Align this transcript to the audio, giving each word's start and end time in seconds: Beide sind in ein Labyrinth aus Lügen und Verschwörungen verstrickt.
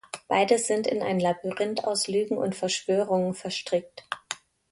Beide 0.27 0.57
sind 0.57 0.87
in 0.87 1.03
ein 1.03 1.19
Labyrinth 1.19 1.83
aus 1.83 2.07
Lügen 2.07 2.35
und 2.39 2.55
Verschwörungen 2.55 3.35
verstrickt. 3.35 4.03